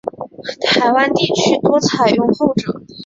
[0.63, 2.81] 台湾地区多采用后者。